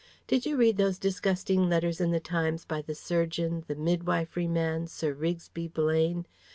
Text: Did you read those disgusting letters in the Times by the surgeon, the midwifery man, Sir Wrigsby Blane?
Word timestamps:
Did 0.25 0.47
you 0.47 0.57
read 0.57 0.77
those 0.77 0.97
disgusting 0.97 1.69
letters 1.69 2.01
in 2.01 2.09
the 2.09 2.19
Times 2.19 2.65
by 2.65 2.81
the 2.81 2.95
surgeon, 2.95 3.63
the 3.67 3.75
midwifery 3.75 4.47
man, 4.47 4.87
Sir 4.87 5.13
Wrigsby 5.13 5.67
Blane? 5.67 6.25